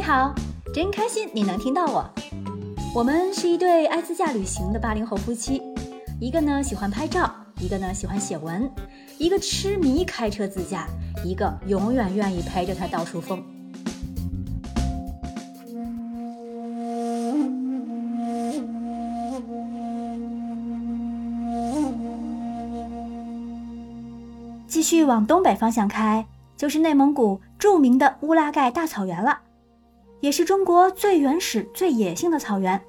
[0.00, 0.34] 你好，
[0.72, 2.10] 真开心你能听到我。
[2.94, 5.60] 我们是一对爱自驾旅行的八零后夫妻，
[6.18, 8.66] 一个呢喜欢拍照，一个呢喜欢写文，
[9.18, 10.86] 一个痴迷开车自驾，
[11.22, 13.44] 一个永远愿意陪着他到处疯。
[24.66, 26.24] 继续往东北方向开，
[26.56, 29.38] 就是内蒙古著名的乌拉盖大草原了，
[30.20, 32.80] 也是中国最原始、最野性的草原。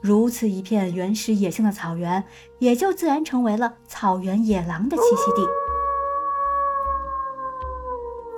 [0.00, 2.22] 如此一片原始野性的草原，
[2.58, 5.48] 也就自然成为了草原野狼的栖息地。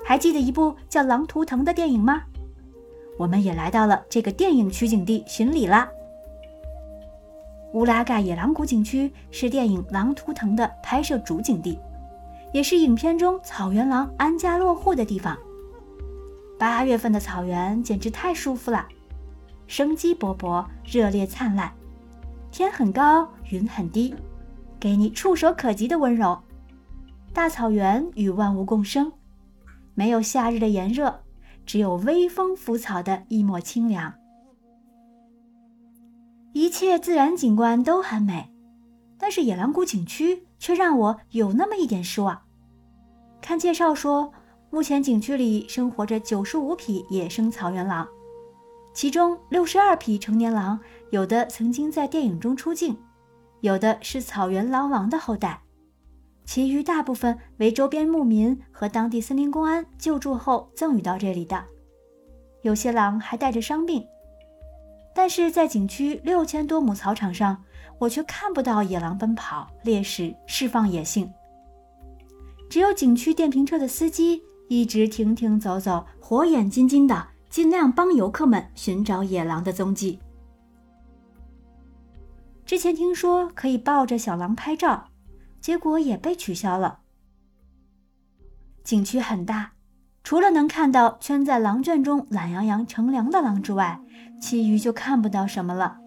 [0.05, 2.23] 还记得一部叫《狼图腾》的电影吗？
[3.19, 5.91] 我们也来到了这个电影取景地巡礼啦。
[7.73, 11.79] 乌拉盖野狼谷景区是电影《狼图腾》的拍摄主景地，
[12.53, 15.37] 也是影片中草原狼安家落户的地方。
[16.59, 18.87] 八月份的草原简直太舒服了，
[19.67, 21.73] 生机勃勃，热烈灿烂，
[22.51, 24.15] 天很高，云很低，
[24.81, 26.39] 给你触手可及的温柔。
[27.35, 29.13] 大草原与万物共生，
[29.95, 31.21] 没有夏日的炎热，
[31.67, 34.15] 只有微风拂草的一抹清凉。
[36.55, 38.51] 一切自然景观都很美，
[39.19, 42.41] 但是野狼谷景区却让我有那么一点失望。
[43.43, 44.33] 看介绍说，
[44.77, 48.07] 目前景区里生活着九十五匹野生草原狼，
[48.93, 50.79] 其中六十二匹成年狼，
[51.11, 52.95] 有的曾经在电影中出镜，
[53.63, 55.63] 有的是草原狼王的后代，
[56.45, 61.65] 其余大部分为周边牧民和当地森林公安救助后赠予到这里的。
[62.61, 64.07] 有些狼还带着伤病。
[65.15, 67.65] 但是在景区六千多亩草场上，
[67.99, 71.33] 我却看不到野狼奔跑、猎食、释放野性。
[72.69, 80.19] 只有景区电瓶车的司机一直停停走走，火眼金睛的尽量帮游客们寻找野狼的踪迹。
[82.65, 85.09] 之前听说可以抱着小狼拍照，
[85.61, 87.01] 结果也被取消了。
[88.83, 89.73] 景区很大。
[90.25, 94.01] 除了能看到圈在狼圈中懒洋洋乘凉的狼之外，
[94.41, 96.01] 其余就看不到什么了。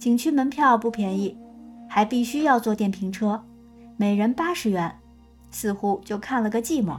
[0.00, 1.38] 景区门票不便宜，
[1.88, 3.44] 还必须要坐电瓶车，
[3.96, 4.98] 每人八十元，
[5.52, 6.98] 似乎就看了个寂寞。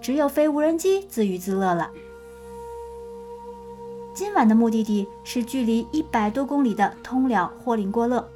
[0.00, 1.90] 只有飞无人机自娱自乐了。
[4.14, 8.28] 今晚的目的地是距离一百多公里的通辽霍林郭勒。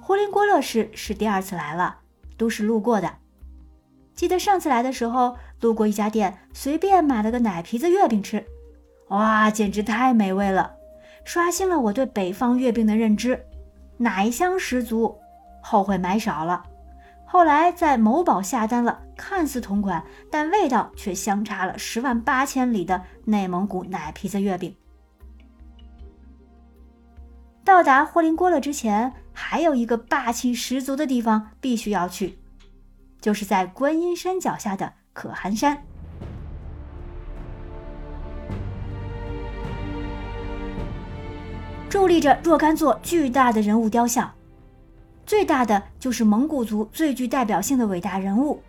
[0.00, 1.98] 霍林郭勒市是第二次来了，
[2.36, 3.08] 都是路过的。
[4.14, 8.44] 记得上次来的时候，路过一家店，随便买了个奶皮子月饼吃，
[9.08, 10.74] 哇，简直太美味了，
[11.24, 13.46] 刷新了我对北方月饼的认知，
[13.98, 15.16] 奶香十足，
[15.62, 16.64] 后悔买少了。
[17.32, 24.76] 后来在某宝下单了看似同款，但味道却相差了十万八千里的内蒙古奶皮子月饼。
[27.64, 32.38] 到达霍林郭勒之前，还有一个霸气十足的地方必须要去。
[33.18, 35.82] 就是在观音山脚下的可汗山，
[41.88, 44.34] 伫立着若干座巨大的人物雕像，
[45.24, 48.62] 最大的就是蒙古族最具代表性的伟大人物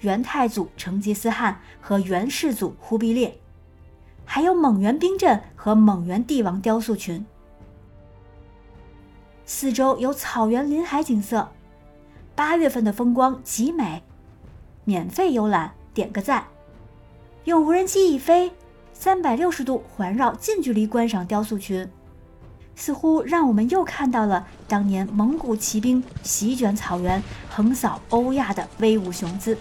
[0.00, 3.38] 元太祖成吉思汗和元世祖忽必烈，
[4.24, 7.24] 还有蒙元兵阵和蒙元帝王雕塑群，
[9.44, 11.50] 四周有草原林海景色。
[12.34, 14.02] 八月份的风光极美，
[14.84, 16.46] 免费游览点个赞。
[17.44, 18.52] 用无人机一飞，
[18.94, 21.86] 三百六十度环绕，近距离观赏雕塑群，
[22.80, 29.54] 似乎让我们又看到了当年蒙古骑兵席卷草原、横扫欧亚的威武雄姿。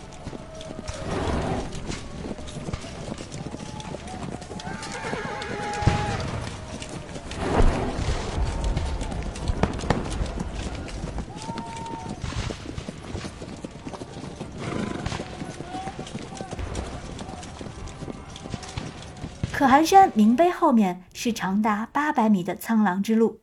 [19.60, 23.42] 可汗山明碑后面是长达八百米的苍狼之路，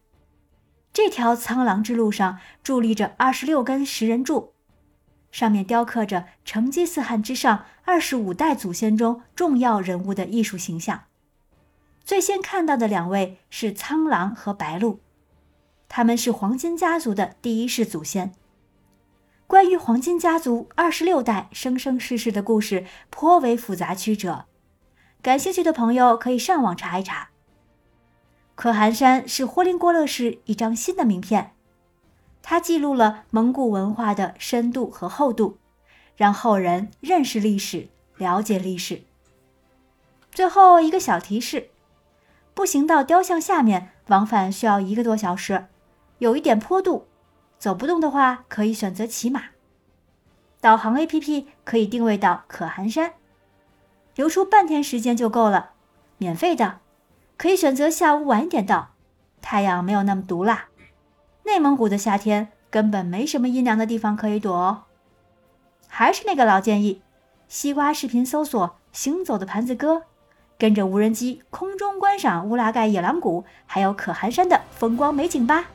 [0.91, 4.55] 这条苍狼之路上伫立着二十六根石人柱，
[5.31, 11.03] 上面雕刻着成吉思汗之上二十五代祖先中重要人物的艺术形象。
[12.03, 15.01] 最先看到的两位是苍狼和白鹿，
[15.87, 18.33] 他们是黄金家族的第一世祖先。
[19.47, 24.47] 关于黄金家族二十六代生生世世的故事颇为复杂曲折。
[25.27, 27.31] 感兴趣的朋友可以上网查一查。
[28.55, 31.51] 可汗山是霍林郭勒市一张新的名片，
[32.43, 35.59] 它记录了蒙古文化的深度和厚度，
[36.15, 39.03] 让后人认识历史、了解历史。
[40.31, 41.71] 最后一个小提示：
[42.55, 45.67] 步行到雕像下面往返需要一个多小时，
[46.19, 47.09] 有一点坡度，
[47.59, 49.47] 走不动的话可以选择骑马。
[50.61, 53.15] 导航 APP 可以定位到可汗山，
[54.17, 55.71] 留出半天时间就够了，
[56.19, 56.81] 免费的，
[57.37, 58.89] 可以选择下午晚一点到，
[59.41, 60.65] 太阳没有那么毒辣。
[61.45, 64.85] 内蒙古的夏天根本没什么阴凉的地方可以躲哦。
[65.87, 67.03] 还是那个老建议，
[67.47, 70.03] 西瓜视频搜索“行走的盘子哥”。
[70.59, 75.67] 跟着无人机空中观赏乌拉盖野狼谷，还有可汗山的风光美景吧。